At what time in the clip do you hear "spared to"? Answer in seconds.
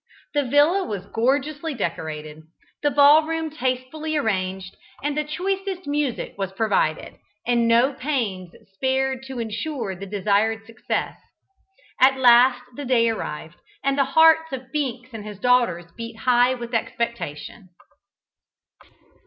8.73-9.37